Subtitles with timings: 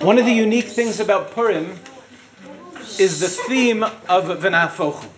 [0.00, 1.78] One of the unique things about Purim
[2.98, 5.08] is the theme of V'nafochu.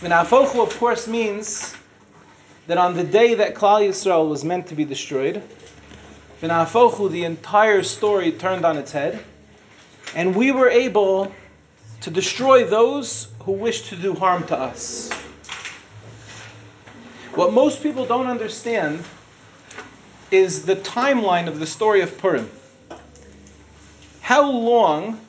[0.00, 1.74] V'nafochu, of course, means
[2.68, 5.42] that on the day that Klal Yisrael was meant to be destroyed,
[6.40, 9.22] V'nafochu, the entire story turned on its head,
[10.14, 11.32] and we were able
[12.02, 15.10] to destroy those who wished to do harm to us.
[17.34, 19.04] What most people don't understand
[20.30, 22.50] is the timeline of the story of Purim.
[24.20, 25.20] How long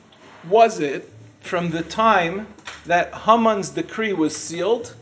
[0.48, 1.08] was it
[1.40, 2.46] from the time
[2.86, 4.94] that Haman's decree was sealed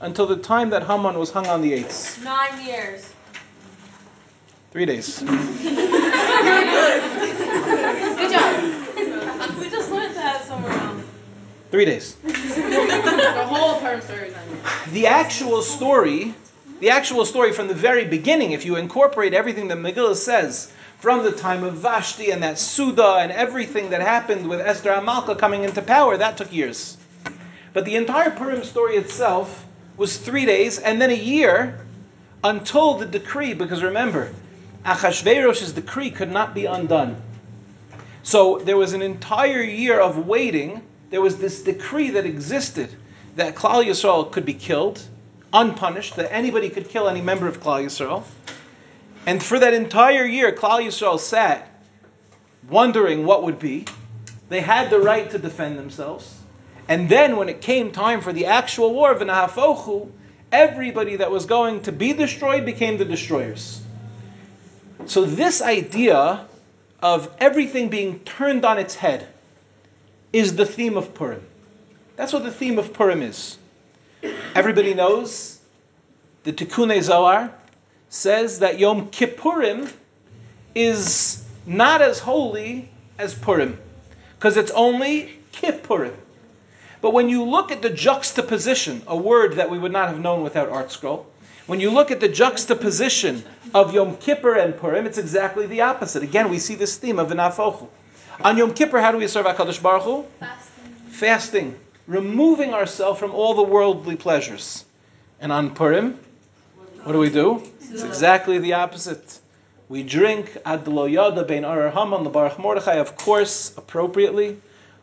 [0.00, 2.22] until the time that Haman was hung on the eitz?
[2.22, 3.12] Nine years.
[4.72, 5.20] Three days.
[5.22, 5.32] Good
[8.30, 9.58] job.
[9.58, 11.02] We just learned that somewhere else.
[11.70, 12.16] Three days.
[13.36, 14.92] The whole Purim story is nine years.
[14.92, 16.34] The actual story,
[16.80, 21.22] the actual story from the very beginning, if you incorporate everything that Megillah says, from
[21.22, 25.64] the time of Vashti and that Suda and everything that happened with Esther Amalka coming
[25.64, 26.96] into power, that took years.
[27.72, 29.64] But the entire Purim story itself
[29.96, 31.80] was three days and then a year
[32.42, 34.32] until the decree, because remember,
[34.84, 37.20] Achashverosh's decree could not be undone.
[38.22, 40.82] So there was an entire year of waiting.
[41.10, 42.90] There was this decree that existed
[43.36, 45.02] that Klal Yisrael could be killed,
[45.56, 48.24] unpunished, that anybody could kill any member of Klal Yisrael.
[49.26, 51.68] And for that entire year, Klal Yisrael sat
[52.68, 53.86] wondering what would be.
[54.48, 56.32] They had the right to defend themselves.
[56.88, 60.10] And then when it came time for the actual war of Nahafochu,
[60.52, 63.80] everybody that was going to be destroyed became the destroyers.
[65.06, 66.46] So this idea
[67.02, 69.26] of everything being turned on its head
[70.32, 71.42] is the theme of Purim.
[72.16, 73.58] That's what the theme of Purim is.
[74.54, 75.58] Everybody knows
[76.44, 77.52] the Tikkun Zohar
[78.08, 79.92] says that Yom Kippurim
[80.74, 83.78] is not as holy as Purim
[84.38, 86.14] because it's only Kippurim.
[87.00, 90.42] But when you look at the juxtaposition, a word that we would not have known
[90.42, 91.26] without Art Scroll,
[91.66, 96.22] when you look at the juxtaposition of Yom Kippur and Purim, it's exactly the opposite.
[96.22, 97.88] Again, we see this theme of V'nafochu.
[98.42, 100.24] On Yom Kippur, how do we serve HaKadosh Baruch Hu?
[100.38, 101.10] Fasting.
[101.10, 104.84] Fasting, removing ourselves from all the worldly pleasures.
[105.40, 106.18] And on Purim,
[107.02, 107.62] what do we do?
[107.90, 109.40] It's exactly the opposite.
[109.88, 114.60] We drink ad lo yada bein haman the baruch Mordechai, of course, appropriately.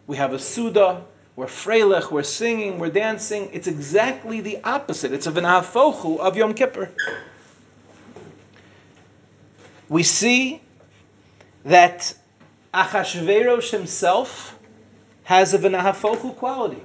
[0.08, 1.04] We have a suda.
[1.36, 2.80] We're freilich, We're singing.
[2.80, 3.50] We're dancing.
[3.54, 5.14] It's exactly the opposite.
[5.14, 6.90] It's a v'nahafochu of Yom Kippur.
[9.88, 10.62] We see
[11.66, 12.14] that
[12.74, 14.58] Achashverosh himself
[15.24, 16.82] has a v'nahafochu quality.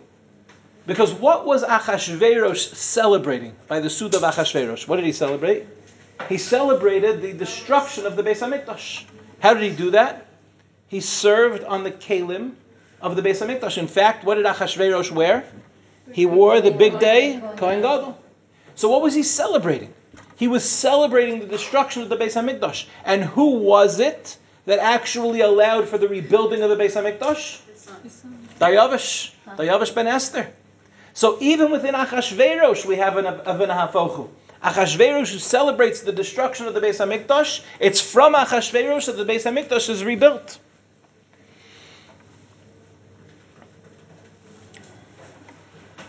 [0.88, 4.88] Because what was Achashverosh celebrating by the Suda of Achashverosh?
[4.88, 5.66] What did he celebrate?
[6.31, 9.04] He celebrated the destruction of the Beis Hamikdash.
[9.38, 10.26] How did he do that?
[10.88, 12.53] He served on the kalim
[13.03, 13.76] of the Beis Hamikdash.
[13.76, 15.44] In fact, what did Achashverosh wear?
[16.10, 18.19] He wore the bigdei Kohen Gadol.
[18.75, 19.93] So what was he celebrating?
[20.37, 22.87] He was celebrating the destruction of the Beis Hamikdash.
[23.05, 27.60] And who was it that actually allowed for the rebuilding of the Beis Hamikdash?
[28.59, 30.50] Dayavish, Dayavish ben Esther.
[31.18, 34.28] So even within Achashverosh, we have an Avinahafochu.
[34.62, 39.42] Achashverosh who celebrates the destruction of the Beis Hamikdash, it's from Achashverosh that the Beis
[39.42, 40.60] Hamikdash is rebuilt.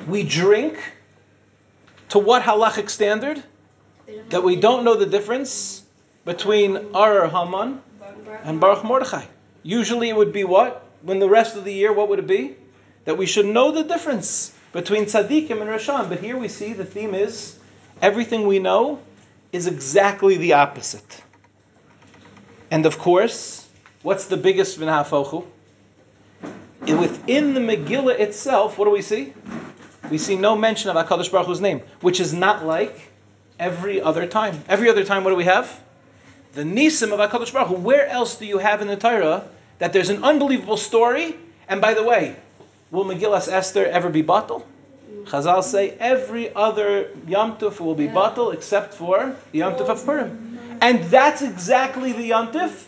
[0.07, 0.77] We drink
[2.09, 3.41] to what halachic standard?
[4.29, 5.81] That we don't know the difference
[6.23, 7.81] between Arar Haman
[8.43, 9.25] and Baruch Mordechai.
[9.63, 10.85] Usually it would be what?
[11.01, 12.57] When the rest of the year, what would it be?
[13.05, 16.09] That we should know the difference between tzaddikim and rashan.
[16.09, 17.57] But here we see the theme is
[18.01, 18.99] everything we know
[19.51, 21.23] is exactly the opposite.
[22.71, 23.67] And of course,
[24.03, 25.45] what's the biggest v'nahafochu?
[26.81, 29.33] Within the Megillah itself, what do we see?
[30.09, 32.99] We see no mention of HaKadosh Baruch Hu's name, which is not like
[33.59, 34.63] every other time.
[34.67, 35.79] Every other time, what do we have?
[36.53, 37.75] The Nisim of HaKadosh Baruch Hu.
[37.75, 41.35] Where else do you have in the Torah that there's an unbelievable story?
[41.67, 42.35] And by the way,
[42.91, 44.63] will Megillas Esther ever be batal?
[45.11, 45.25] Mm.
[45.25, 50.05] Chazal say every other Yom Tov will be batal except for the Yom Tov of
[50.05, 50.77] Purim.
[50.81, 52.85] And that's exactly the Yom Tov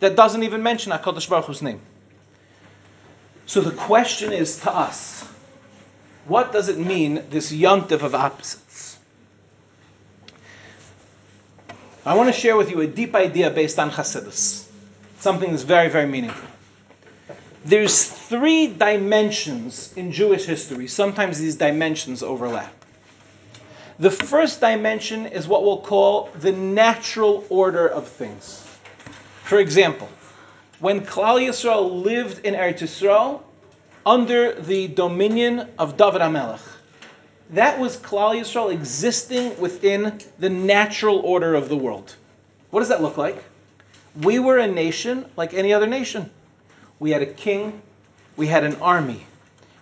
[0.00, 1.80] that doesn't even mention HaKadosh Baruch Hu's name.
[3.46, 5.26] So the question is to us,
[6.26, 8.98] what does it mean, this Yom Tov of opposites?
[12.04, 14.66] I want to share with you a deep idea based on Chassidus.
[15.18, 16.48] Something that's very, very meaningful.
[17.68, 20.86] There's three dimensions in Jewish history.
[20.86, 22.72] Sometimes these dimensions overlap.
[23.98, 28.66] The first dimension is what we'll call the natural order of things.
[29.44, 30.08] For example,
[30.80, 33.42] when Klal Yisrael lived in Eretz Yisrael
[34.06, 36.66] under the dominion of David HaMelech,
[37.50, 42.16] that was Klal Yisrael existing within the natural order of the world.
[42.70, 43.44] What does that look like?
[44.22, 46.30] We were a nation like any other nation.
[47.00, 47.80] We had a king,
[48.36, 49.26] we had an army,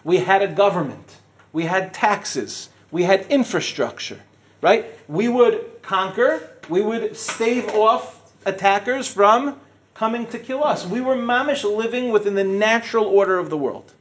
[0.05, 1.17] we had a government,
[1.53, 4.21] we had taxes, we had infrastructure,
[4.61, 4.87] right?
[5.09, 9.59] We would conquer, we would stave off attackers from
[9.95, 10.87] coming to kill us.
[10.87, 13.93] We were mamish living within the natural order of the world.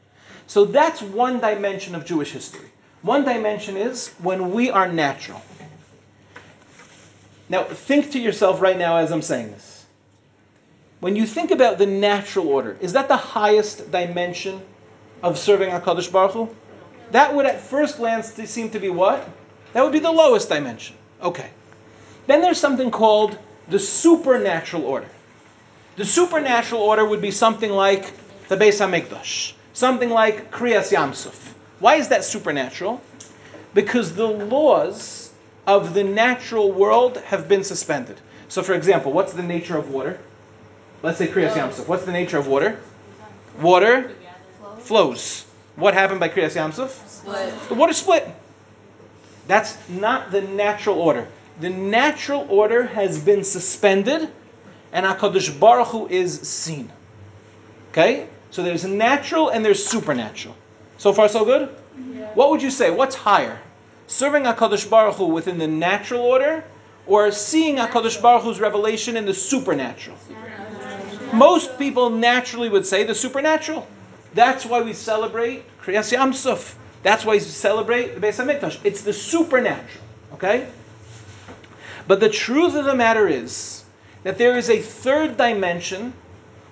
[0.47, 2.69] So that's one dimension of Jewish history.
[3.01, 5.41] One dimension is when we are natural.
[7.47, 9.74] Now, think to yourself right now as I'm saying this.
[10.99, 14.61] When you think about the natural order, is that the highest dimension
[15.21, 16.49] of serving HaKadosh Baruch Hu?
[17.11, 19.27] That would at first glance seem to be what?
[19.73, 20.95] That would be the lowest dimension.
[21.21, 21.49] Okay.
[22.27, 23.37] Then there's something called
[23.67, 25.09] the supernatural order.
[25.97, 28.13] The supernatural order would be something like
[28.47, 31.53] the Beis Hamikdash, something like Kriyas Yamsuf.
[31.79, 33.01] Why is that supernatural?
[33.73, 35.31] Because the laws
[35.67, 38.19] of the natural world have been suspended.
[38.47, 40.19] So, for example, what's the nature of water?
[41.05, 41.87] Let's say Kriyas Yamsuf.
[41.87, 42.79] What's the nature of water?
[43.61, 44.11] Water
[44.79, 45.45] flows.
[45.75, 46.89] What happened by Kriyas Yamsuf?
[47.07, 47.53] Split.
[47.69, 48.27] The water split.
[49.45, 51.27] That's not the natural order.
[51.59, 54.31] The natural order has been suspended,
[54.91, 56.91] and Hakadosh Baruch Hu is seen.
[57.91, 60.55] Okay, so there's natural and there's supernatural.
[60.97, 61.69] So far, so good.
[62.33, 62.89] What would you say?
[62.89, 63.59] What's higher,
[64.07, 66.63] serving Hakadosh Baruch Hu within the natural order,
[67.05, 70.17] or seeing Hakadosh Baruch Hu's revelation in the supernatural?
[71.35, 73.87] Most people naturally would say the supernatural.
[74.33, 76.75] That's why we celebrate Kriyas Yamsuf.
[77.03, 78.79] That's why we celebrate the Beis Hamikdash.
[78.83, 80.03] It's the supernatural.
[80.33, 80.67] Okay.
[82.07, 83.83] But the truth of the matter is
[84.23, 86.13] that there is a third dimension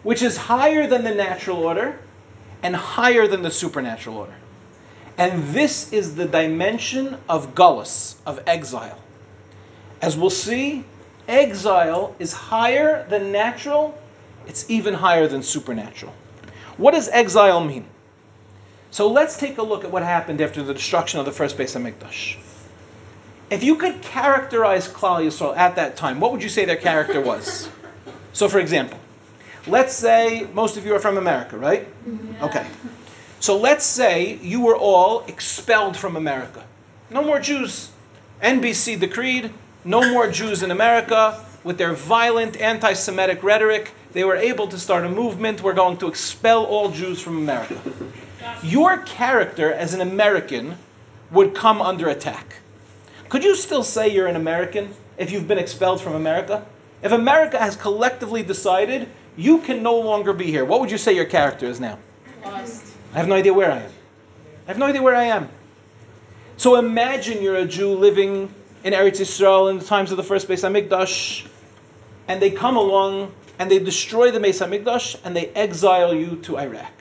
[0.03, 1.97] which is higher than the natural order
[2.61, 4.35] and higher than the supernatural order.
[5.17, 8.97] And this is the dimension of gullus, of exile.
[10.01, 10.83] As we'll see,
[11.27, 13.97] exile is higher than natural,
[14.47, 16.13] it's even higher than supernatural.
[16.77, 17.85] What does exile mean?
[18.91, 21.75] So let's take a look at what happened after the destruction of the first Beis
[21.75, 22.37] Hamikdash.
[23.49, 27.21] If you could characterize Klal Yisrael at that time, what would you say their character
[27.21, 27.69] was?
[28.33, 28.97] So, for example,
[29.67, 31.87] let's say most of you are from America, right?
[32.41, 32.65] Okay.
[33.39, 36.63] So let's say you were all expelled from America.
[37.09, 37.89] No more Jews.
[38.41, 39.51] NBC decreed
[39.85, 41.43] no more Jews in America.
[41.63, 45.61] With their violent anti Semitic rhetoric, they were able to start a movement.
[45.61, 47.79] We're going to expel all Jews from America.
[48.63, 50.77] Your character as an American
[51.31, 52.55] would come under attack.
[53.29, 56.65] Could you still say you're an American if you've been expelled from America?
[57.01, 61.13] If America has collectively decided you can no longer be here, what would you say
[61.13, 61.97] your character is now?
[62.45, 62.85] Lost.
[63.13, 63.91] I have no idea where I am.
[64.67, 65.49] I have no idea where I am.
[66.57, 70.47] So imagine you're a Jew living in Eretz Yisrael in the times of the first
[70.47, 71.47] Beis Hamikdash,
[72.27, 76.57] and they come along and they destroy the Beis Hamikdash and they exile you to
[76.57, 76.91] Iraq.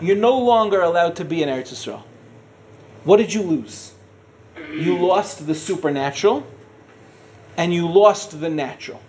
[0.00, 2.02] You're no longer allowed to be in Eretz Yisrael.
[3.04, 3.92] What did you lose?
[4.72, 6.46] You lost the supernatural
[7.56, 9.00] and you lost the natural.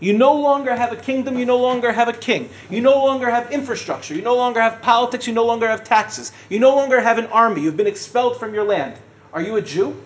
[0.00, 2.50] You no longer have a kingdom, you no longer have a king.
[2.68, 6.32] You no longer have infrastructure, you no longer have politics, you no longer have taxes.
[6.50, 8.98] You no longer have an army, you've been expelled from your land.
[9.32, 9.96] Are you a Jew?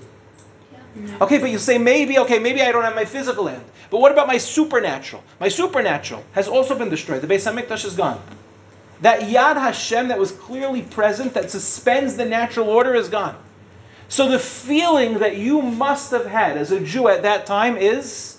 [1.21, 3.65] Okay, but you say maybe, okay, maybe I don't have my physical land.
[3.91, 5.23] But what about my supernatural?
[5.41, 7.23] My supernatural has also been destroyed.
[7.23, 8.21] The Beis Hamikdash is gone.
[9.01, 13.37] That Yad Hashem that was clearly present, that suspends the natural order, is gone.
[14.09, 18.39] So the feeling that you must have had as a Jew at that time is,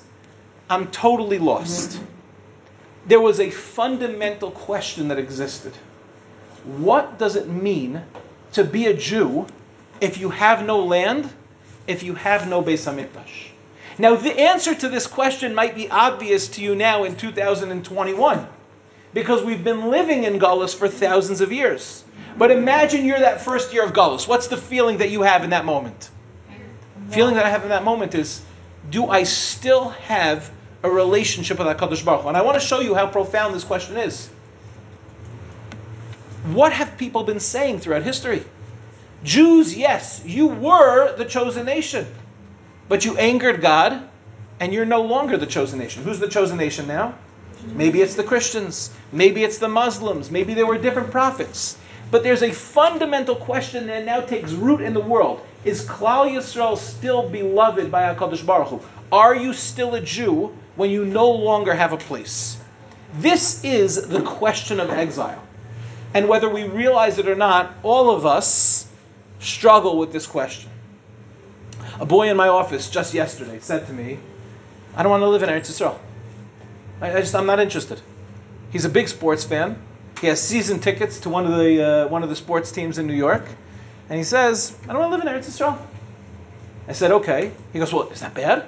[0.70, 2.00] I'm totally lost.
[3.08, 5.74] There was a fundamental question that existed.
[6.65, 8.01] What does it mean
[8.53, 9.48] to be a Jew
[10.01, 11.32] if you have no land,
[11.88, 13.49] if you have no Beis Hamikdash?
[14.00, 18.48] Now, the answer to this question might be obvious to you now in 2021
[19.13, 22.06] because we've been living in Gullus for thousands of years.
[22.38, 24.25] But imagine you're that first year of Gullus.
[24.25, 26.10] What's the feeling that you have in that moment?
[27.10, 28.41] Feeling that I have in that moment is,
[28.89, 30.50] do I still have
[30.82, 32.29] a relationship with HaKadosh Baruch Hu?
[32.29, 34.29] And I want to show you how profound this question is.
[36.53, 38.46] What have people been saying throughout history?
[39.24, 42.08] Jews, yes, you were the chosen nation,
[42.89, 44.10] but you angered God,
[44.60, 46.03] and you're no longer the chosen nation.
[46.03, 47.15] Who's the chosen nation now?
[47.65, 48.89] Maybe it's the Christians.
[49.12, 50.31] Maybe it's the Muslims.
[50.31, 51.77] Maybe there were different prophets.
[52.12, 55.46] But there's a fundamental question that now takes root in the world.
[55.63, 58.81] Is Klal Yisrael still beloved by HaKadosh Baruch Hu?
[59.12, 62.58] Are you still a Jew when you no longer have a place?
[63.15, 65.41] This is the question of exile.
[66.13, 68.88] And whether we realize it or not, all of us
[69.39, 70.69] struggle with this question.
[72.00, 74.20] A boy in my office just yesterday said to me,
[74.96, 75.98] I don't want to live in Eretz Yisrael.
[77.01, 78.01] I, I just, I'm not interested.
[78.72, 79.77] He's a big sports fan.
[80.22, 83.08] He has season tickets to one of the uh, one of the sports teams in
[83.08, 83.46] New York,
[84.10, 85.77] and he says, "I don't want to live in Eretz Yisrael."
[86.88, 88.65] I said, "Okay." He goes, "Well, is that bad?"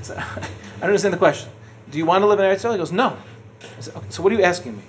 [0.00, 0.40] I, said, I
[0.80, 1.50] don't understand the question.
[1.90, 2.72] Do you want to live in Eretz Yisrael?
[2.72, 3.16] He goes, "No."
[3.62, 4.82] I said, okay, "So what are you asking me?"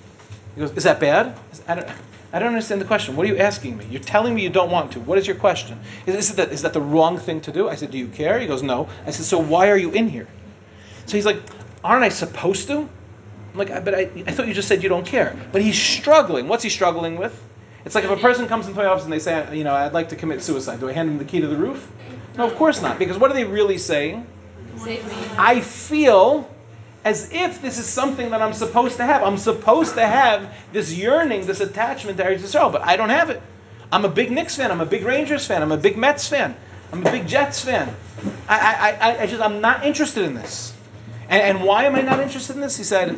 [0.58, 1.38] He goes, "Is that bad?"
[1.68, 1.88] I, don't.
[2.32, 3.14] I don't understand the question.
[3.14, 3.86] What are you asking me?
[3.88, 5.00] You're telling me you don't want to.
[5.00, 5.78] What is your question?
[6.04, 7.68] Is, is, that, is that the wrong thing to do?
[7.68, 8.40] I said, Do you care?
[8.40, 8.88] He goes, No.
[9.06, 10.26] I said, So why are you in here?
[11.06, 11.40] So he's like,
[11.84, 12.78] Aren't I supposed to?
[12.78, 12.88] I'm
[13.54, 15.36] like, but I, I thought you just said you don't care.
[15.52, 16.48] But he's struggling.
[16.48, 17.40] What's he struggling with?
[17.84, 19.92] It's like if a person comes into my office and they say, you know, I'd
[19.92, 20.80] like to commit suicide.
[20.80, 21.88] Do I hand them the key to the roof?
[22.36, 22.98] No, of course not.
[22.98, 24.26] Because what are they really saying?
[24.76, 25.14] Save me.
[25.38, 26.50] I feel
[27.08, 29.22] as if this is something that I'm supposed to have.
[29.22, 33.30] I'm supposed to have this yearning, this attachment to Eretz Yisrael, but I don't have
[33.30, 33.40] it.
[33.90, 34.70] I'm a big Knicks fan.
[34.70, 35.62] I'm a big Rangers fan.
[35.62, 36.54] I'm a big Mets fan.
[36.92, 37.94] I'm a big Jets fan.
[38.46, 40.74] I, I, I, I just, I'm not interested in this.
[41.30, 42.76] And, and why am I not interested in this?
[42.76, 43.16] He said,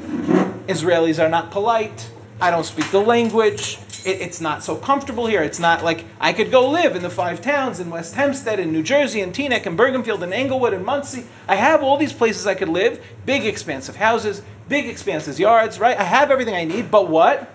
[0.68, 2.08] Israelis are not polite.
[2.40, 3.78] I don't speak the language.
[4.04, 5.42] It, it's not so comfortable here.
[5.42, 8.72] It's not like I could go live in the five towns in West Hempstead, in
[8.72, 11.26] New Jersey, in Teaneck, in Bergenfield, in Englewood, in Monsey.
[11.46, 13.04] I have all these places I could live.
[13.26, 15.98] Big, expansive houses, big, expansive yards, right?
[15.98, 17.52] I have everything I need, but what?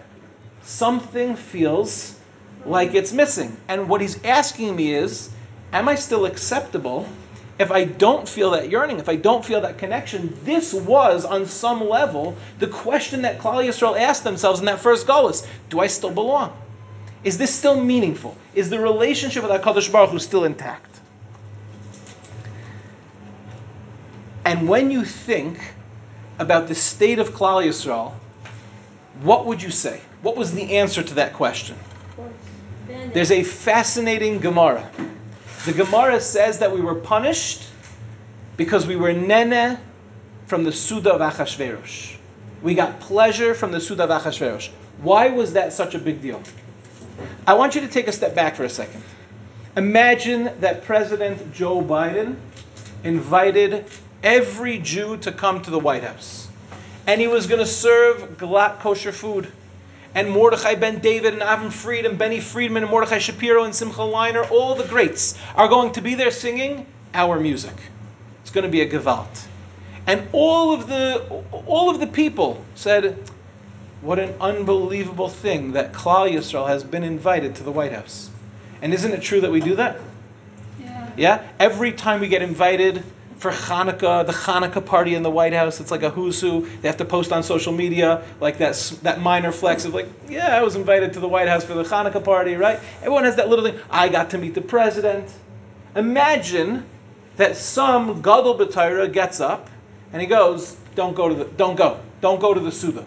[0.62, 2.16] Something feels
[2.66, 3.58] like it's missing.
[3.68, 5.30] And what he's asking me is,
[5.74, 7.08] am I still acceptable
[7.58, 11.46] if I don't feel that yearning, if I don't feel that connection, this was, on
[11.46, 15.48] some level, the question that Klal Yisrael asked themselves in that first Golas.
[15.70, 16.56] Do I still belong?
[17.24, 18.36] Is this still meaningful?
[18.54, 20.92] Is the relationship with HaKadosh Baruch Hu still intact?
[24.44, 25.58] And when you think
[26.38, 28.14] about the state of Klal Yisrael,
[29.24, 30.02] what would you say?
[30.22, 31.78] What was the answer to that question?
[33.14, 34.90] There's a fascinating Gemara.
[35.66, 37.64] The Gemara says that we were punished
[38.56, 39.80] because we were nene
[40.46, 42.18] from the Suda of Achashverosh.
[42.62, 44.70] We got pleasure from the Suda of Achashverosh.
[45.02, 46.40] Why was that such a big deal?
[47.48, 49.02] I want you to take a step back for a second.
[49.76, 52.36] Imagine that President Joe Biden
[53.04, 53.86] invited
[54.22, 56.48] every Jew to come to the White House.
[57.08, 59.52] And he was going to serve glatt kosher food
[60.16, 64.00] and Mordechai ben David and Avram Fried and Benny Friedman and Mordechai Shapiro and Simcha
[64.00, 67.76] Leiner, all the greats are going to be there singing our music.
[68.42, 69.46] It's going to be a Gewalt.
[70.08, 73.30] And all of the all of the people said,
[74.02, 78.30] What an unbelievable thing that Klal Yisrael has been invited to the White House.
[78.82, 80.00] And isn't it true that we do that?
[80.80, 81.12] Yeah.
[81.18, 81.48] Yeah?
[81.60, 83.04] Every time we get invited
[83.38, 85.80] for Hanukkah, the Hanukkah party in the White House.
[85.80, 86.68] It's like a who's who.
[86.82, 90.56] They have to post on social media like that, that minor flex of like, yeah,
[90.56, 92.80] I was invited to the White House for the Hanukkah party, right?
[93.00, 93.80] Everyone has that little thing.
[93.90, 95.32] I got to meet the president.
[95.96, 96.86] Imagine
[97.36, 99.70] that some Gadol B'Torah gets up
[100.14, 103.06] and he goes, don't go to the, don't go, don't go to the Suda.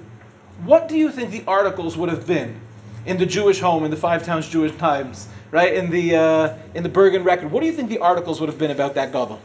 [0.64, 2.61] What do you think the articles would have been
[3.06, 5.73] in the Jewish home, in the Five Towns Jewish Times, right?
[5.73, 7.50] In the, uh, in the Bergen Record.
[7.50, 9.40] What do you think the articles would have been about that Gadol?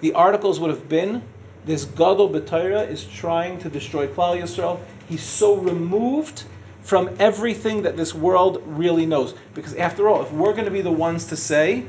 [0.00, 1.22] The articles would have been
[1.64, 4.80] this Gadol B'Torah is trying to destroy Klal Yisrael.
[5.08, 6.44] He's so removed
[6.82, 9.34] from everything that this world really knows.
[9.54, 11.84] Because after all, if we're going to be the ones to say,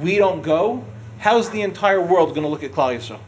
[0.00, 0.84] we don't go,
[1.18, 3.20] how's the entire world going to look at Klal Yisrael?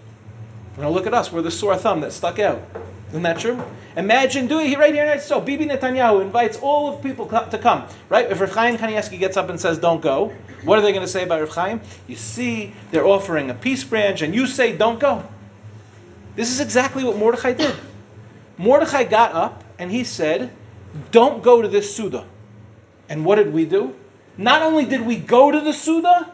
[0.75, 1.33] They're going to look at us.
[1.33, 2.62] We're the sore thumb that stuck out.
[3.11, 3.63] Isn't that true?
[3.97, 7.85] Imagine doing it right here in So Bibi Netanyahu invites all of people to come.
[8.09, 8.31] Right?
[8.31, 10.33] If Rav Chaim Kanievsky gets up and says, "Don't go,"
[10.65, 11.81] what are they going to say about Rav Chaim?
[12.09, 15.23] You see, they're offering a peace branch, and you say, "Don't go."
[16.35, 17.75] This is exactly what Mordechai did.
[18.59, 20.51] Mordechai got up and he said,
[21.13, 22.25] "Don't go to this suda."
[23.09, 23.95] And what did we do?
[24.37, 26.29] Not only did we go to the suda,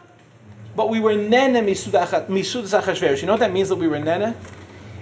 [0.75, 3.21] but we were nene misuda achashverosh.
[3.21, 4.35] You know what that means that we were nene?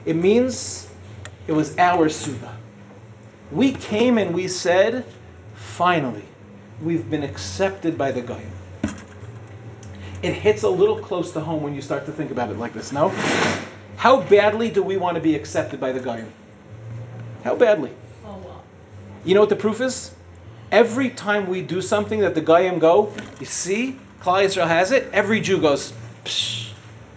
[0.06, 0.88] It means
[1.52, 2.58] it was our Suda.
[3.52, 5.04] We came and we said,
[5.54, 6.24] finally,
[6.82, 8.50] we've been accepted by the Goyim.
[10.22, 12.74] It hits a little close to home when you start to think about it like
[12.74, 13.10] this, no?
[13.98, 16.32] How badly do we want to be accepted by the Goyim?
[17.44, 17.92] How badly?
[18.26, 18.64] Oh, well.
[19.26, 20.12] You know what the proof is?
[20.72, 25.10] Every time we do something that the Goyim go, you see, Klal Yisrael has it,
[25.12, 25.92] every Jew goes,
[26.24, 26.72] Psh.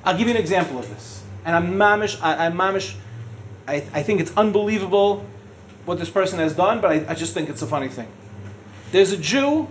[0.05, 1.23] I'll give you an example of this.
[1.45, 2.97] And I'm mamish, I, I'm mamish
[3.67, 5.25] I, I think it's unbelievable
[5.85, 8.09] what this person has done, but I, I just think it's a funny thing.
[8.93, 9.69] There's a Jew,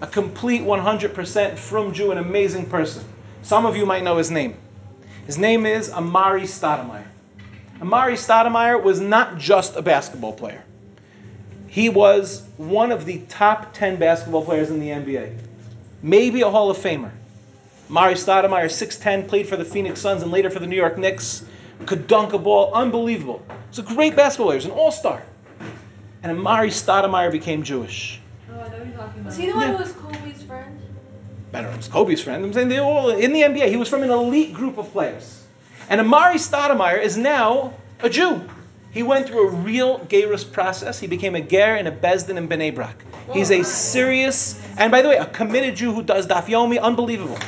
[0.00, 3.04] a complete 100% from Jew, an amazing person.
[3.42, 4.56] Some of you might know his name.
[5.26, 7.06] His name is Amar'e Stoudemire.
[7.80, 10.62] Amar'e Stoudemire was not just a basketball player.
[11.66, 15.36] He was one of the top 10 basketball players in the NBA.
[16.02, 17.10] Maybe a Hall of Famer.
[17.90, 21.44] Amar'e Stoudemire, 6'10, played for the Phoenix Suns and later for the New York Knicks.
[21.84, 23.44] Could dunk a ball, unbelievable.
[23.70, 25.22] He's a great basketball player, he's an all-star.
[26.22, 28.20] And Amar'e Stoudemire became Jewish.
[28.50, 29.24] Oh, I know what you're talking about.
[29.24, 30.80] Was he the one who was Kobe's friend?
[31.52, 32.44] better was Kobe's friend.
[32.44, 33.68] I'm saying they all in the NBA.
[33.68, 35.42] He was from an elite group of players.
[35.88, 38.42] And Amar'e Stoudemire is now a Jew.
[38.90, 40.98] He went through a real Gerus process.
[40.98, 43.04] He became a Ger in a Beis Din in Bnei Brak.
[43.32, 47.38] He's a serious, and by the way, a committed Jew who does Daf Yomi, unbelievable.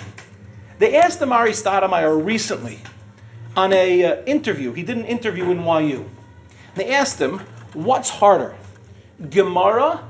[0.79, 2.79] They asked Amar'e Stoudemire recently
[3.59, 4.73] on a uh, interview.
[4.73, 6.09] He did an interview in YU.
[6.77, 7.41] They asked him,
[7.75, 8.55] what's harder,
[9.31, 10.01] Gemara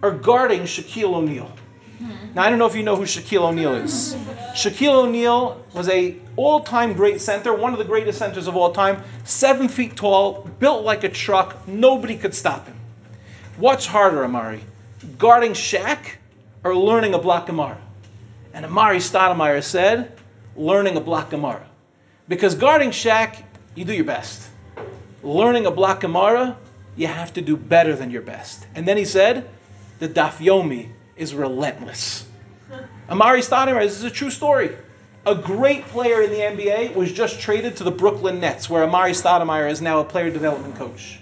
[0.00, 1.52] or guarding Shaquille O'Neal?
[2.34, 4.16] Now I don't know if you know who Shaquille O'Neal is.
[4.54, 9.02] Shaquille O'Neal was a all-time great center, one of the greatest centers of all time,
[9.24, 11.68] seven feet tall, built like a truck.
[11.68, 12.76] Nobody could stop him.
[13.58, 14.60] What's harder, Amar'e?
[15.18, 15.98] Guarding Shaq
[16.64, 17.78] or learning a block Gemara?
[18.54, 20.12] And Amar'e Stoudemire said,
[20.56, 21.66] learning a block Gemara.
[22.28, 23.42] Because guarding Shaq,
[23.74, 24.48] you do your best.
[25.22, 26.56] Learning a block Gemara,
[26.96, 28.66] you have to do better than your best.
[28.74, 29.48] And then he said,
[29.98, 32.26] the Daf Yomi is relentless.
[33.08, 34.76] Amar'e Stoudemire, this is a true story.
[35.24, 39.10] A great player in the NBA was just traded to the Brooklyn Nets, where Amar'e
[39.10, 41.20] Stoudemire is now a player development coach.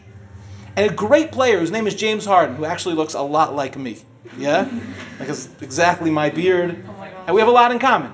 [0.77, 3.77] And a great player whose name is James Harden, who actually looks a lot like
[3.77, 3.99] me.
[4.39, 4.69] Yeah?
[5.19, 6.85] Because exactly my beard.
[6.89, 8.13] Oh and we have a lot in common.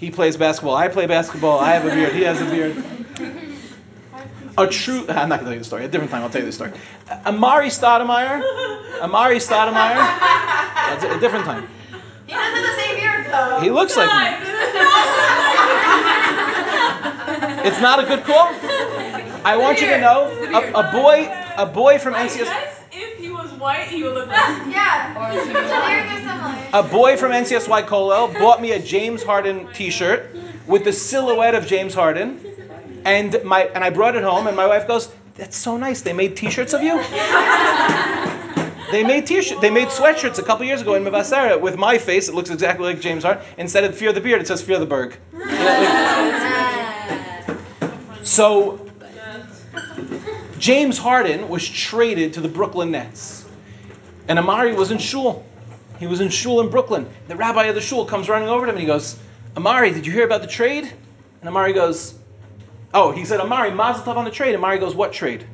[0.00, 2.82] He plays basketball, I play basketball, I have a beard, he has a beard.
[4.56, 6.40] A true, I'm not going to tell you the story, a different time I'll tell
[6.40, 6.72] you the story.
[7.26, 8.42] Amar'e Stoudemire,
[9.00, 11.68] Amar'e Stoudemire, that's a different time.
[12.26, 13.60] He doesn't have the same beard though.
[13.60, 14.46] He looks like me.
[17.68, 18.48] It's not a good call.
[19.44, 23.18] I want you to know, a, a boy, a boy from I NCS, guess if
[23.18, 26.19] he was white, he would look like Yeah.
[26.72, 30.36] A boy from NCSY Kollel bought me a James Harden T-shirt
[30.68, 32.38] with the silhouette of James Harden,
[33.04, 36.02] and my and I brought it home, and my wife goes, "That's so nice.
[36.02, 37.02] They made T-shirts of you."
[38.92, 42.28] They made t-shirt, they made sweatshirts a couple years ago in Mevaseret with my face.
[42.28, 43.44] It looks exactly like James Harden.
[43.56, 45.16] Instead of Fear the Beard, it says Fear the Berg.
[48.24, 48.80] So
[50.58, 53.44] James Harden was traded to the Brooklyn Nets.
[54.26, 55.44] And Amar'e was in shul.
[56.00, 57.06] He was in shul in Brooklyn.
[57.28, 59.18] The rabbi of the shul comes running over to him and he goes,
[59.54, 60.84] Amar'e, did you hear about the trade?
[60.84, 62.14] And Amar'e goes,
[62.94, 64.54] Oh, he said, Amar'e, mazel tov on the trade.
[64.54, 65.46] Amar'e goes, What trade?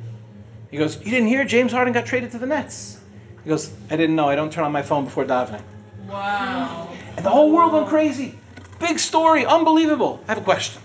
[0.71, 2.97] He goes, You didn't hear James Harden got traded to the Nets?
[3.43, 4.29] He goes, I didn't know.
[4.29, 5.61] I don't turn on my phone before davening.
[6.07, 6.89] Wow.
[7.17, 8.33] And the whole world went crazy.
[8.79, 10.23] Big story, unbelievable.
[10.29, 10.81] I have a question.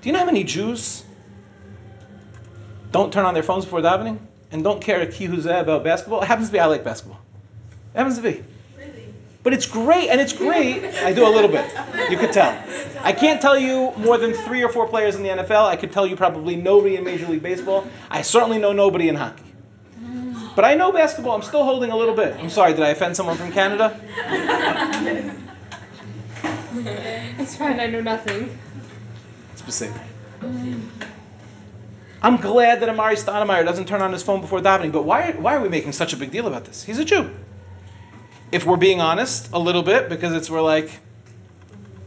[0.00, 1.04] Do you know how many Jews
[2.92, 4.18] don't turn on their phones before davening
[4.52, 6.22] and don't care a kihuzeh about basketball?
[6.22, 7.20] It happens to be I like basketball.
[7.94, 8.44] It happens to be.
[9.42, 10.84] But it's great, and it's great.
[10.84, 11.64] I do a little bit.
[12.10, 12.62] You could tell.
[13.00, 15.64] I can't tell you more than three or four players in the NFL.
[15.64, 17.86] I could tell you probably nobody in Major League Baseball.
[18.10, 19.44] I certainly know nobody in hockey.
[20.54, 21.36] But I know basketball.
[21.36, 22.36] I'm still holding a little bit.
[22.36, 23.98] I'm sorry, did I offend someone from Canada?
[27.38, 28.56] It's fine, I know nothing.
[29.56, 30.00] Specific.
[32.22, 35.56] I'm glad that Amar'e Stoudemire doesn't turn on his phone before davening, but why, why
[35.56, 36.82] are we making such a big deal about this?
[36.82, 37.30] He's a Jew.
[38.50, 40.90] If we're being honest, a little bit, because it's we're like,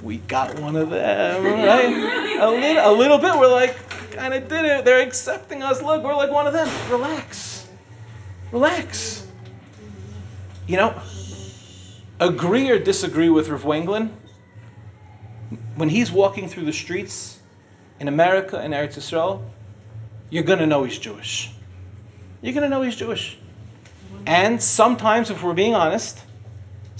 [0.02, 2.40] we got one of them, right?
[2.40, 3.76] A little, a little bit, we're like,
[4.12, 4.86] kind of did it.
[4.86, 5.82] They're accepting us.
[5.82, 6.68] Look, we're like one of them.
[6.90, 7.68] Relax.
[8.52, 9.28] Relax.
[10.68, 11.02] You know,
[12.20, 14.10] agree or disagree with Rav Wenglin,
[15.76, 17.38] when he's walking through the streets
[18.00, 19.44] in America and Eretz Yisrael,
[20.30, 21.52] you're going to know he's Jewish.
[22.42, 23.38] You're going to know he's Jewish.
[24.26, 26.20] And sometimes, if we're being honest,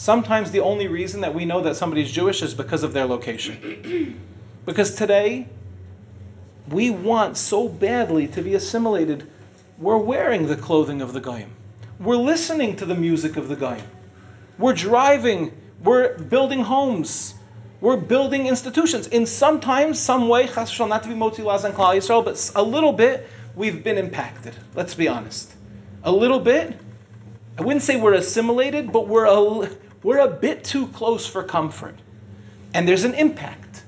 [0.02, 4.20] sometimes the only reason that we know that somebody's Jewish is because of their location.
[4.66, 5.48] because today,
[6.70, 9.30] we want so badly to be assimilated.
[9.78, 11.52] We're wearing the clothing of the Goyim.
[12.00, 13.86] We're listening to the music of the Goyim.
[14.58, 15.56] We're driving.
[15.84, 17.36] We're building homes.
[17.80, 19.06] We're building institutions.
[19.06, 22.52] In sometimes, some way, chas v'shalom, not to be motzi laz and klal Yisrael, but
[22.56, 24.56] a little bit, we've been impacted.
[24.74, 25.54] Let's be honest.
[26.04, 26.76] A little bit.
[27.60, 29.70] I wouldn't say we're assimilated, but we're a,
[30.04, 31.96] we're a bit too close for comfort.
[32.74, 33.84] And there's an impact.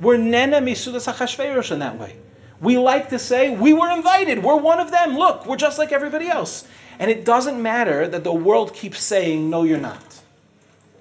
[0.00, 2.16] We're nena misudas hachashverosh in that way.
[2.60, 4.42] We like to say, we were invited.
[4.42, 5.16] We're one of them.
[5.16, 6.66] Look, we're just like everybody else.
[6.98, 10.20] And it doesn't matter that the world keeps saying, no, you're not.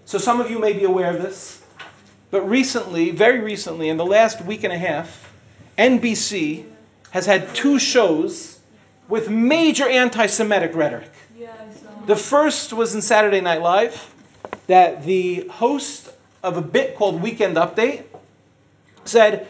[0.06, 1.62] So some of you may be aware of this,
[2.32, 5.32] but recently, very recently, in the last week and a half,
[5.78, 6.66] NBC
[7.12, 8.60] has had two shows
[9.08, 11.12] with major anti Semitic rhetoric.
[11.38, 12.06] Yeah, I saw.
[12.06, 14.14] The first was in Saturday Night Live,
[14.70, 16.08] that the host
[16.44, 18.04] of a bit called Weekend Update
[19.04, 19.48] said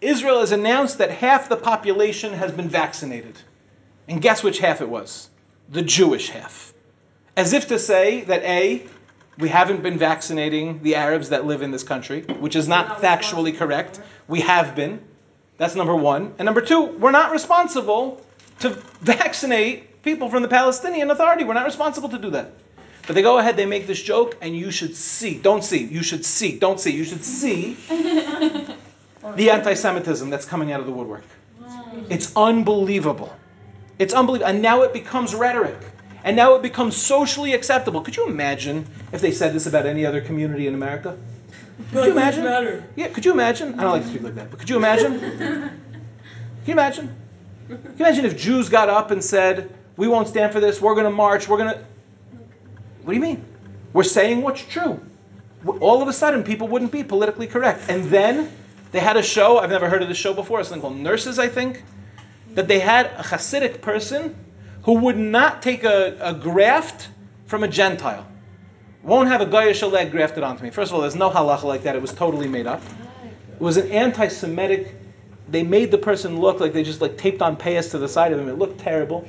[0.00, 3.36] Israel has announced that half the population has been vaccinated.
[4.06, 5.28] And guess which half it was?
[5.68, 6.72] The Jewish half.
[7.36, 8.86] As if to say that A,
[9.36, 13.56] we haven't been vaccinating the Arabs that live in this country, which is not factually
[13.56, 14.00] correct.
[14.28, 15.02] We have been.
[15.58, 16.34] That's number one.
[16.38, 18.24] And number two, we're not responsible
[18.60, 18.70] to
[19.00, 21.42] vaccinate people from the Palestinian Authority.
[21.42, 22.52] We're not responsible to do that.
[23.06, 26.02] But they go ahead, they make this joke, and you should see, don't see, you
[26.02, 30.92] should see, don't see, you should see the anti Semitism that's coming out of the
[30.92, 31.24] woodwork.
[32.08, 33.34] It's unbelievable.
[33.98, 34.48] It's unbelievable.
[34.48, 35.78] And now it becomes rhetoric.
[36.24, 38.00] And now it becomes socially acceptable.
[38.00, 41.18] Could you imagine if they said this about any other community in America?
[41.90, 42.84] Could you imagine?
[42.94, 43.78] Yeah, could you imagine?
[43.78, 45.18] I don't like to speak like that, but could you imagine?
[46.64, 47.16] Can you imagine?
[47.66, 50.94] Can you imagine if Jews got up and said, We won't stand for this, we're
[50.94, 51.84] going to march, we're going to.
[53.04, 53.44] What do you mean?
[53.92, 55.00] We're saying what's true.
[55.80, 57.88] All of a sudden, people wouldn't be politically correct.
[57.88, 58.50] And then
[58.90, 61.48] they had a show, I've never heard of this show before, something called Nurses, I
[61.48, 61.82] think,
[62.54, 64.34] that they had a Hasidic person
[64.82, 67.08] who would not take a, a graft
[67.46, 68.26] from a Gentile.
[69.02, 70.70] Won't have a Goyish leg grafted onto me.
[70.70, 71.96] First of all, there's no halacha like that.
[71.96, 72.82] It was totally made up.
[73.54, 74.94] It was an anti-Semitic.
[75.48, 78.32] They made the person look like they just like taped on payas to the side
[78.32, 78.48] of him.
[78.48, 79.28] It looked terrible.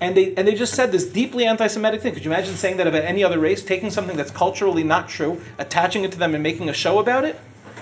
[0.00, 2.12] And they, and they just said this deeply anti-Semitic thing.
[2.12, 5.40] Could you imagine saying that about any other race, taking something that's culturally not true,
[5.58, 7.38] attaching it to them and making a show about it?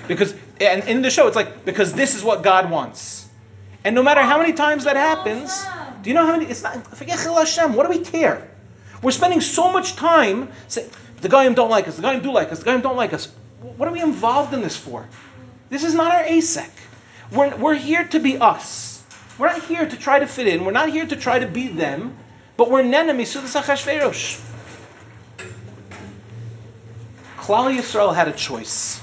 [0.07, 3.29] Because and in the show, it's like because this is what God wants.
[3.83, 5.64] And no matter how many times that happens,
[6.03, 6.46] do you know how many?
[6.46, 6.87] It's not.
[6.96, 7.74] Forget Chil Hashem.
[7.74, 8.48] What do we care?
[9.03, 11.96] We're spending so much time saying the Goyim don't like us.
[11.96, 12.61] The Goyim do like us.
[12.61, 13.33] The Goyim don't like us.
[13.61, 15.09] What are we involved in this for?
[15.70, 16.68] This is not our ASEC.
[17.33, 18.93] We're, we're here to be us.
[19.38, 20.64] We're not here to try to fit in.
[20.64, 22.16] We're not here to try to be them.
[22.56, 24.40] But we're Nenemi Sudas Achashverosh.
[27.38, 29.02] Klal Yisrael had a choice.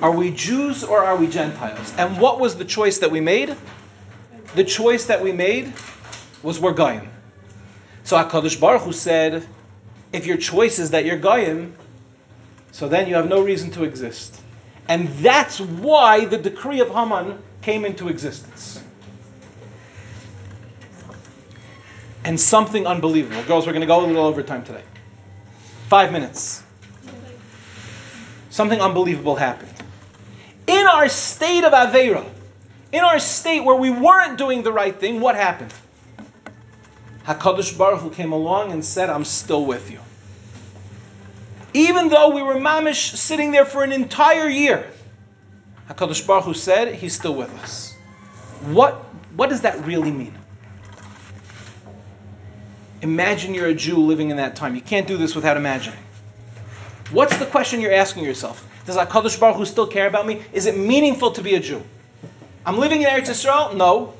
[0.00, 1.92] Are we Jews or are we Gentiles?
[1.98, 3.54] And what was the choice that we made?
[4.54, 5.72] The choice that we made
[6.42, 7.08] was we're Goyim.
[8.04, 9.46] So HaKadosh Baruch Hu said,
[10.12, 11.76] if your choice is that you're Goyim,
[12.72, 14.40] so then you have no reason to exist.
[14.88, 18.79] And that's why the decree of Haman came into existence.
[22.30, 23.42] And something unbelievable.
[23.42, 24.84] Girls, we're going to go a little overtime today.
[25.88, 26.62] Five minutes.
[28.50, 29.72] Something unbelievable happened.
[30.68, 32.24] In our state of Aveira,
[32.92, 35.74] in our state where we weren't doing the right thing, what happened?
[37.26, 39.98] HaKadosh Baruch Hu came along and said, I'm still with you.
[41.74, 44.88] Even though we were mamish sitting there for an entire year,
[45.88, 47.92] HaKadosh Baruch Hu said, He's still with us.
[48.66, 48.94] What,
[49.34, 50.39] what does that really mean?
[53.02, 54.74] Imagine you're a Jew living in that time.
[54.74, 55.98] You can't do this without imagining.
[57.10, 58.66] What's the question you're asking yourself?
[58.86, 60.42] Does HaKadosh Baruch Hu still care about me?
[60.52, 61.82] Is it meaningful to be a Jew?
[62.64, 63.74] I'm living in Eretz Yisrael?
[63.76, 64.14] No.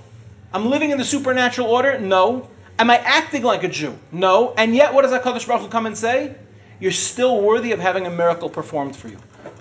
[0.53, 2.01] I'm living in the supernatural order?
[2.01, 2.49] No.
[2.79, 3.97] Am I acting like a Jew?
[4.11, 4.55] No.
[4.57, 6.35] And yet, what does HaKadosh Baruch Hu come and say?
[6.81, 9.19] You're still worthy of having a miracle performed for you.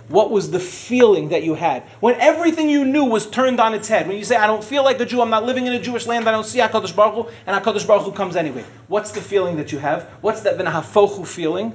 [0.10, 1.84] What was the feeling that you had?
[2.00, 4.08] When everything you knew was turned on its head.
[4.08, 6.08] When you say, I don't feel like a Jew, I'm not living in a Jewish
[6.08, 8.66] land, I don't see HaKadosh Baruch Hu, and HaKadosh Baruch Hu comes anyway.
[8.88, 10.04] What's the feeling that you have?
[10.22, 11.74] What's that V'nahafochu feeling?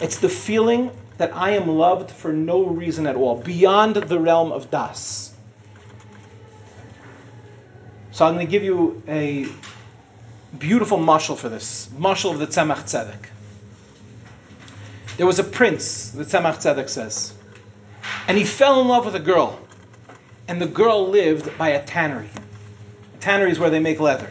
[0.00, 4.52] It's the feeling that I am loved for no reason at all, beyond the realm
[4.52, 5.34] of Das.
[8.10, 9.46] So I'm going to give you a
[10.58, 11.88] beautiful mashal for this.
[11.96, 13.28] Mashal of the Tzemach Tzedek.
[15.18, 17.34] There was a prince, the Tzemach Tzedek says,
[18.28, 19.58] and he fell in love with a girl.
[20.46, 22.30] And the girl lived by a tannery.
[23.14, 24.30] A tannery is where they make leather.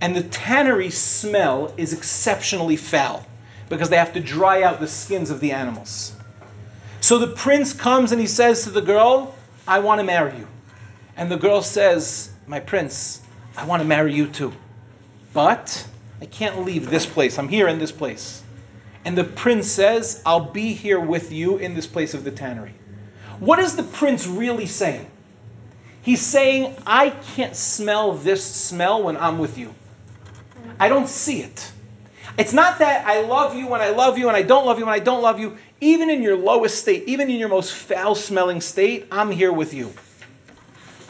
[0.00, 3.26] And the tannery smell is exceptionally foul
[3.68, 6.14] because they have to dry out the skins of the animals.
[7.02, 9.34] So the prince comes and he says to the girl,
[9.68, 10.48] I want to marry you.
[11.18, 13.20] And the girl says, My prince,
[13.54, 14.54] I want to marry you too.
[15.34, 15.86] But
[16.22, 17.38] I can't leave this place.
[17.38, 18.43] I'm here in this place.
[19.04, 22.74] And the prince says, I'll be here with you in this place of the tannery.
[23.38, 25.10] What is the prince really saying?
[26.02, 29.74] He's saying, I can't smell this smell when I'm with you.
[30.78, 31.70] I don't see it.
[32.36, 34.86] It's not that I love you when I love you and I don't love you
[34.86, 35.56] when I don't love you.
[35.80, 39.72] Even in your lowest state, even in your most foul smelling state, I'm here with
[39.74, 39.92] you.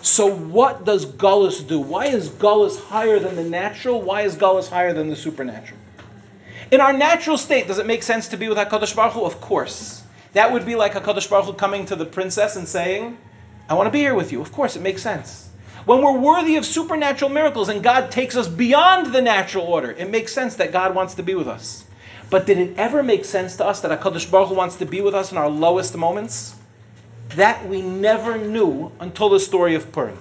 [0.03, 1.81] So what does Gullus do?
[1.81, 4.03] Why is Gullus higher than the natural?
[4.03, 5.81] Why is Gullus higher than the supernatural?
[6.75, 9.25] In our natural state, does it make sense to be with HaKadosh Baruch Hu?
[9.25, 10.03] Of course.
[10.33, 13.17] That would be like HaKadosh Baruch Hu coming to the princess and saying,
[13.69, 14.41] I want to be here with you.
[14.41, 15.51] Of course, it makes sense.
[15.85, 20.11] When we're worthy of supernatural miracles and God takes us beyond the natural order, it
[20.11, 21.85] makes sense that God wants to be with us.
[22.29, 25.01] But did it ever make sense to us that HaKadosh Baruch Hu wants to be
[25.01, 26.57] with us in our lowest moments?
[27.37, 30.19] That we never knew until the story of Purim.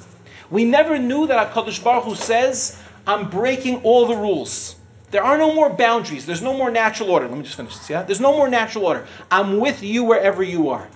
[0.52, 4.76] We never knew that HaKadosh Baruch Hu says, I'm breaking all the rules.
[5.14, 6.26] There are no more boundaries.
[6.26, 7.28] There's no more natural order.
[7.28, 8.02] Let me just finish this, yeah?
[8.02, 9.06] There's no more natural order.
[9.30, 10.88] I'm with you wherever you are.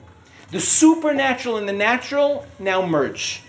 [0.50, 3.44] The supernatural and the natural now merge.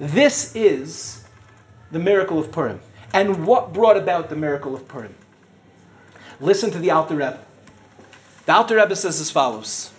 [0.00, 1.22] This is
[1.92, 2.80] the miracle of Purim.
[3.14, 5.14] And what brought about the miracle of Purim?
[6.40, 7.38] Listen to the Alter Rebbe.
[8.46, 9.92] The Alter Rebbe says as follows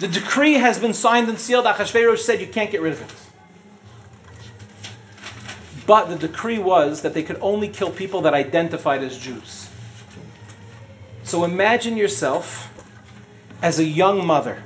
[0.00, 1.64] The decree has been signed and sealed.
[1.64, 3.10] Achashverosh said you can't get rid of it.
[5.90, 9.68] But the decree was that they could only kill people that identified as Jews.
[11.24, 12.70] So imagine yourself
[13.60, 14.62] as a young mother.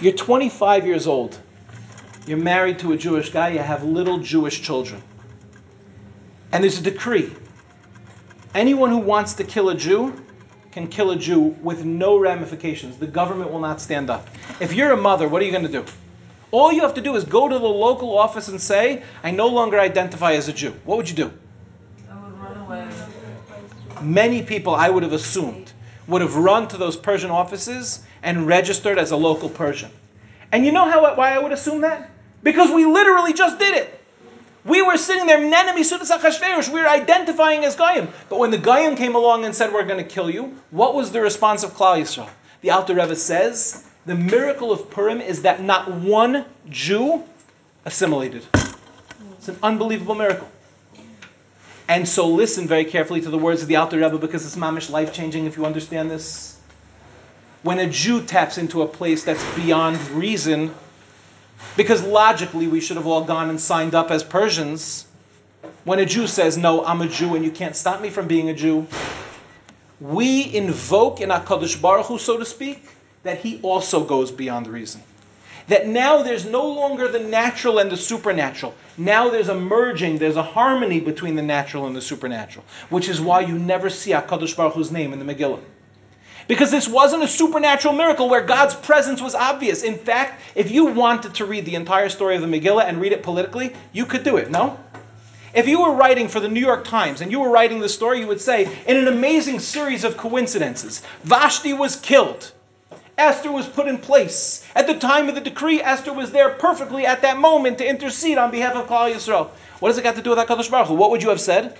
[0.00, 1.38] You're 25 years old.
[2.26, 3.50] You're married to a Jewish guy.
[3.50, 5.00] You have little Jewish children.
[6.50, 7.30] And there's a decree.
[8.52, 10.20] Anyone who wants to kill a Jew
[10.72, 12.96] can kill a Jew with no ramifications.
[12.96, 14.28] The government will not stand up.
[14.58, 15.84] If you're a mother, what are you going to do?
[16.52, 19.46] All you have to do is go to the local office and say, I no
[19.46, 20.74] longer identify as a Jew.
[20.84, 21.32] What would you do?
[22.10, 22.88] I would run away.
[24.02, 25.72] Many people, I would have assumed,
[26.08, 29.90] would have run to those Persian offices and registered as a local Persian.
[30.52, 32.10] And you know how, why I would assume that?
[32.42, 33.96] Because we literally just did it.
[34.64, 38.08] We were sitting there, Nenemi Sudas Achashverosh, we were identifying as Goyim.
[38.28, 41.12] But when the Goyim came along and said, We're going to kill you, what was
[41.12, 42.28] the response of Klal Yisrael?
[42.60, 47.22] The Alter Rebbe says, the miracle of Purim is that not one Jew
[47.84, 48.46] assimilated.
[49.38, 50.48] It's an unbelievable miracle.
[51.88, 54.90] And so listen very carefully to the words of the Alter Rebbe because it's mamish
[54.90, 56.56] life changing if you understand this.
[57.62, 60.74] When a Jew taps into a place that's beyond reason,
[61.76, 65.06] because logically we should have all gone and signed up as Persians.
[65.84, 68.48] When a Jew says, No, I'm a Jew and you can't stop me from being
[68.48, 68.86] a Jew,
[70.00, 72.82] we invoke in HaKadosh Baruch Hu, so to speak,
[73.22, 75.02] that he also goes beyond reason.
[75.68, 78.74] That now there's no longer the natural and the supernatural.
[78.96, 83.20] Now there's a merging, there's a harmony between the natural and the supernatural, which is
[83.20, 85.60] why you never see HaKadosh Baruch Hu's name in the Megillah.
[86.48, 89.84] Because this wasn't a supernatural miracle where God's presence was obvious.
[89.84, 93.12] In fact, if you wanted to read the entire story of the Megillah and read
[93.12, 94.76] it politically, you could do it, no?
[95.54, 98.20] If you were writing for the New York Times and you were writing the story,
[98.20, 102.50] you would say, in an amazing series of coincidences, Vashti was killed.
[103.20, 104.66] Esther was put in place.
[104.74, 108.38] At the time of the decree, Esther was there perfectly at that moment to intercede
[108.38, 109.50] on behalf of Klal Yisrael.
[109.78, 110.94] What does it got to do with HaKadosh Baruch Hu?
[110.94, 111.76] What would you have said?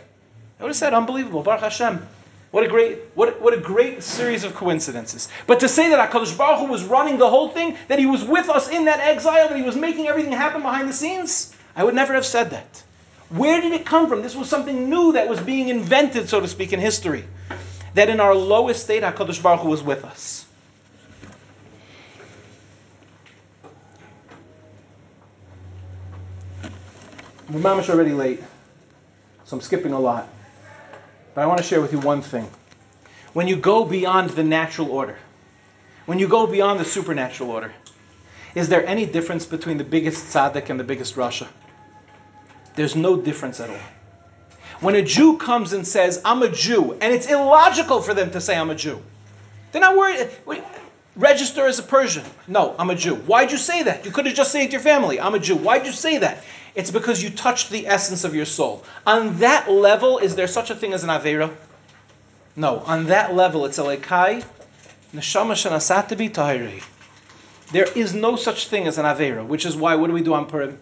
[0.58, 2.06] I would have said, unbelievable, Baruch Hashem.
[2.50, 5.28] What a great, what, what a great series of coincidences.
[5.46, 8.22] But to say that HaKadosh Baruch Hu was running the whole thing, that he was
[8.22, 11.84] with us in that exile, that he was making everything happen behind the scenes, I
[11.84, 12.82] would never have said that.
[13.30, 14.20] Where did it come from?
[14.20, 17.24] This was something new that was being invented, so to speak, in history.
[17.94, 20.39] That in our lowest state, HaKadosh Baruch Hu was with us.
[27.50, 28.40] We're mamish already late,
[29.44, 30.28] so I'm skipping a lot.
[31.34, 32.48] But I want to share with you one thing.
[33.32, 35.18] When you go beyond the natural order,
[36.06, 37.72] when you go beyond the supernatural order,
[38.54, 41.48] is there any difference between the biggest tzaddik and the biggest rasha?
[42.76, 43.76] There's no difference at all.
[44.80, 48.40] When a Jew comes and says, I'm a Jew, and it's illogical for them to
[48.40, 49.02] say, I'm a Jew,
[49.72, 50.28] they're not worried.
[51.16, 52.24] Register as a Persian.
[52.46, 53.16] No, I'm a Jew.
[53.16, 54.04] Why'd you say that?
[54.04, 55.56] You could have just saved your family, I'm a Jew.
[55.56, 56.44] Why'd you say that?
[56.74, 58.84] It's because you touched the essence of your soul.
[59.06, 61.52] On that level, is there such a thing as an Avera?
[62.56, 62.80] No.
[62.80, 64.44] On that level, it's a Lekai,
[65.14, 66.82] Neshama Shanasatabi Tahiri.
[67.72, 70.34] There is no such thing as an Avera, which is why, what do we do
[70.34, 70.80] on Purim?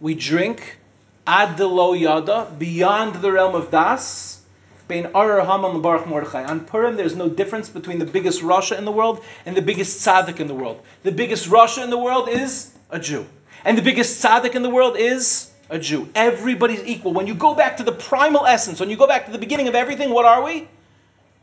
[0.00, 0.78] We drink
[1.26, 4.40] ad lo yada, beyond the realm of das,
[4.88, 6.44] bein arar mordechai.
[6.44, 10.04] On Purim, there's no difference between the biggest rasha in the world and the biggest
[10.04, 10.82] tzaddik in the world.
[11.02, 13.26] The biggest rasha in the world is a Jew.
[13.64, 16.08] And the biggest tzaddik in the world is a Jew.
[16.14, 17.12] Everybody's equal.
[17.12, 19.68] When you go back to the primal essence, when you go back to the beginning
[19.68, 20.68] of everything, what are we?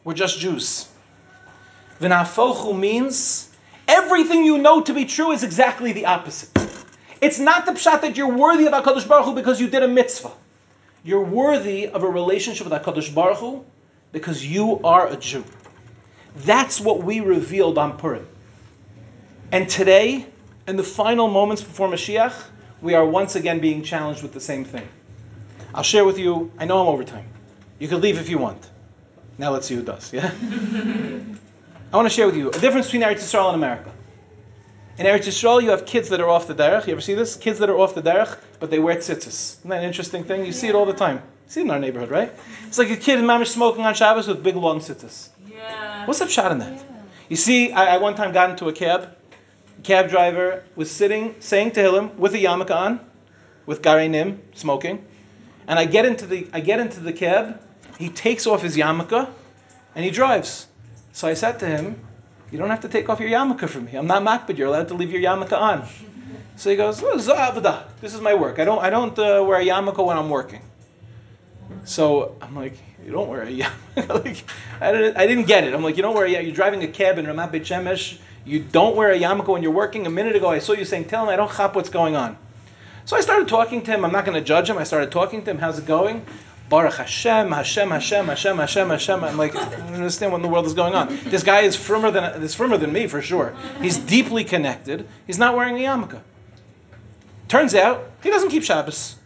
[0.04, 0.88] We're just Jews.
[2.00, 3.50] V'nafochu means
[3.88, 6.50] everything you know to be true is exactly the opposite.
[7.22, 9.88] It's not the pshat that you're worthy of HaKadosh Baruch Hu because you did a
[9.88, 10.32] mitzvah.
[11.04, 13.66] You're worthy of a relationship with HaKadosh Baruch Hu
[14.12, 15.44] because you are a Jew.
[16.38, 18.28] That's what we revealed on Purim.
[19.52, 20.26] And today,
[20.72, 22.34] in the final moments before Mashiach,
[22.82, 24.88] we are once again being challenged with the same thing.
[25.76, 27.28] I'll share with you, I know I'm over time.
[27.78, 28.70] You can leave if you want.
[29.38, 30.32] Now let's see who does, yeah?
[31.92, 33.92] I want to share with you a difference between Eretz Yisrael and America.
[34.98, 36.88] In Eretz Yisrael, you have kids that are off the derech.
[36.88, 37.36] You ever see this?
[37.36, 39.60] Kids that are off the derech, but they wear tzitzis.
[39.60, 40.46] Isn't that an interesting thing?
[40.46, 41.18] You see it all the time.
[41.18, 42.32] You see it in our neighborhood, right?
[42.68, 45.28] It's like a kid in Mamish smoking on Shabbos with big long tzitzis.
[45.50, 46.06] Yeah.
[46.06, 46.82] What's up shot in that?
[47.28, 49.18] You see, I, I one time got into a cab.
[49.84, 53.00] Cab driver was sitting, saying to Tehillim with a yarmulke on,
[53.66, 55.04] with Gareinim, smoking.
[55.68, 57.60] And I get into the I get into the cab.
[57.98, 59.30] He takes off his yarmulke,
[59.96, 60.68] and he drives.
[61.14, 62.00] So I said to him,
[62.52, 63.96] "You don't have to take off your yarmulke for me.
[63.96, 64.58] I'm not makpid.
[64.58, 65.88] You're allowed to leave your yarmulke on."
[66.58, 68.60] So he goes, oh, This is my work.
[68.60, 70.62] I don't I don't uh, wear a yarmulke when I'm working."
[71.86, 74.44] So I'm like, "You don't wear a yarmulke." like,
[74.80, 75.74] I didn't I didn't get it.
[75.74, 76.44] I'm like, "You don't wear a yarmulke.
[76.44, 78.18] You're driving a cab in Ramat Beit Shemesh.
[78.46, 80.08] You don't wear a yarmulke when you're working.
[80.08, 82.38] A minute ago, I saw you saying, "Tehillim I don't chap what's going on."
[83.06, 84.06] So I started talking to him.
[84.06, 84.78] I'm not going to judge him.
[84.78, 85.58] I started talking to him.
[85.58, 86.26] How's it going?
[86.70, 89.24] Baruch Hashem, Hashem, Hashem, Hashem, Hashem, Hashem.
[89.26, 91.20] I'm like, I don't understand what in the world is going on.
[91.26, 93.54] This guy is firmer than is firmer than me for sure.
[93.82, 95.08] He's deeply connected.
[95.28, 96.22] He's not wearing a yarmulke.
[97.50, 99.18] Turns out he doesn't keep Shabbos.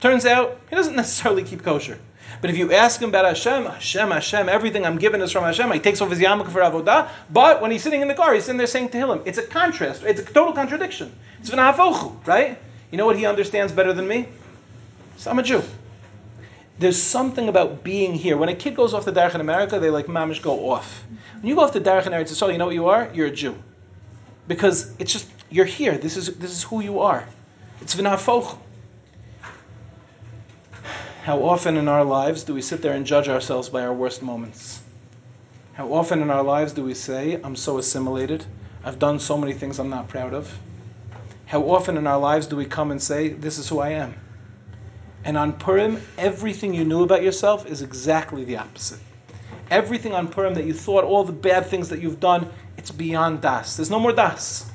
[0.00, 1.98] Turns out he doesn't necessarily keep kosher.
[2.40, 5.70] But if you ask him about Hashem, Hashem, Hashem, everything I'm given is from Hashem.
[5.72, 7.08] He takes off his yarmulke for avodah.
[7.30, 9.22] But when he's sitting in the car, he's sitting there saying Tehillim.
[9.26, 10.02] It's a contrast.
[10.04, 11.12] It's a total contradiction.
[11.40, 12.58] It's v'nafochu, right?
[12.90, 14.28] You know what he understands better than me?
[15.16, 15.62] So I'm a Jew.
[16.78, 18.36] There's something about being here.
[18.36, 21.04] When a kid goes off the derech in America, they like mamish go off.
[21.40, 23.10] When you go off the derech in Eretz Yisrael, you know what you are?
[23.12, 23.54] You're a Jew.
[24.48, 25.98] Because it's just you're here.
[25.98, 27.26] This is this is who you are.
[27.82, 28.56] It's v'nafochu.
[31.30, 34.20] How often in our lives do we sit there and judge ourselves by our worst
[34.20, 34.82] moments?
[35.74, 38.44] How often in our lives do we say, I'm so assimilated,
[38.82, 40.52] I've done so many things I'm not proud of?
[41.46, 44.16] How often in our lives do we come and say, This is who I am?
[45.22, 48.98] And on Purim, everything you knew about yourself is exactly the opposite.
[49.70, 53.40] Everything on Purim that you thought, all the bad things that you've done, it's beyond
[53.40, 53.76] Das.
[53.76, 54.68] There's no more Das.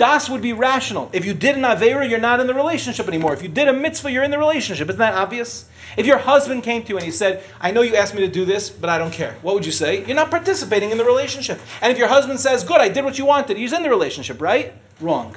[0.00, 1.10] Das would be rational.
[1.12, 3.34] If you did an Avera, you're not in the relationship anymore.
[3.34, 4.88] If you did a mitzvah, you're in the relationship.
[4.88, 5.66] Isn't that obvious?
[5.98, 8.28] If your husband came to you and he said, I know you asked me to
[8.28, 10.02] do this, but I don't care, what would you say?
[10.06, 11.60] You're not participating in the relationship.
[11.82, 14.40] And if your husband says, Good, I did what you wanted, he's in the relationship,
[14.40, 14.72] right?
[15.02, 15.36] Wrong.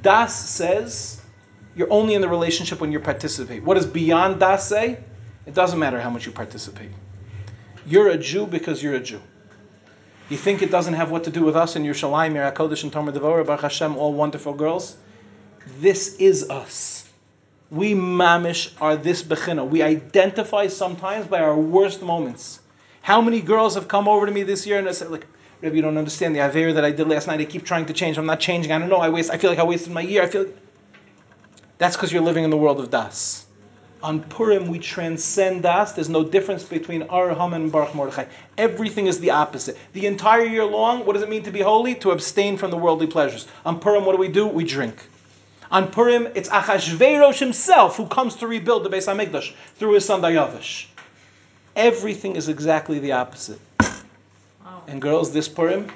[0.00, 1.20] Das says
[1.76, 3.62] you're only in the relationship when you participate.
[3.62, 4.96] What does beyond Das say?
[5.44, 6.92] It doesn't matter how much you participate.
[7.84, 9.20] You're a Jew because you're a Jew.
[10.28, 12.92] You think it doesn't have what to do with us and Yerushalayim, Ir HaKodesh, and
[12.92, 14.96] Tomer Devorah, Baruch Hashem, all wonderful girls?
[15.80, 17.08] This is us.
[17.70, 19.66] We mamish are this bechina.
[19.66, 22.60] We identify sometimes by our worst moments.
[23.00, 25.26] How many girls have come over to me this year and they said, like,
[25.60, 27.40] Rebbe, you don't understand the Aver that I did last night.
[27.40, 28.16] I keep trying to change.
[28.16, 28.70] I'm not changing.
[28.70, 28.98] I don't know.
[28.98, 29.30] I waste.
[29.30, 30.22] I feel like I wasted my year.
[30.22, 30.44] I feel.
[30.44, 30.56] Like...
[31.78, 33.44] That's because you're living in the world of Das.
[34.02, 35.92] On Purim, we transcend Das.
[35.92, 38.26] There's no difference between Ar and Baruch Mordechai.
[38.56, 39.76] Everything is the opposite.
[39.92, 41.96] The entire year long, what does it mean to be holy?
[41.96, 43.48] To abstain from the worldly pleasures.
[43.66, 44.46] On Purim, what do we do?
[44.46, 45.08] We drink.
[45.70, 50.22] On Purim, it's Achashverosh himself who comes to rebuild the Beis Hamikdash through his son
[50.22, 50.86] Daryavesh.
[51.74, 53.60] Everything is exactly the opposite.
[53.80, 54.82] Wow.
[54.86, 55.90] And girls, this Purim,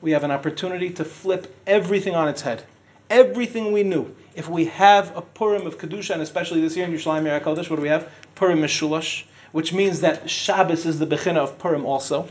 [0.00, 2.64] we have an opportunity to flip everything on its head.
[3.08, 4.14] Everything we knew.
[4.34, 7.68] If we have a Purim of Kedusha, and especially this year in Yerushalayim Ir HaKodesh,
[7.68, 8.10] what do we have?
[8.34, 12.28] Purim Meshulash, which means that Shabbos is the Bechina of Purim also.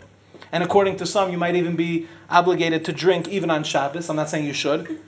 [0.52, 4.10] And according to some, you might even be obligated to drink even on Shabbos.
[4.10, 5.00] I'm not saying you should.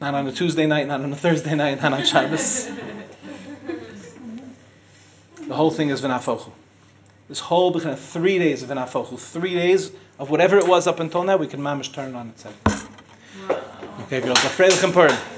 [0.00, 2.68] Not on a Tuesday night, not on a Thursday night, not on Shabbos.
[5.46, 6.50] the whole thing is v'nafochu.
[7.28, 11.24] This whole Bechina, three days of v'nafochu, three days of whatever it was up until
[11.24, 12.54] now, we can mamish turn it on its head.
[14.08, 15.37] Okay, girls, afraid of Purim.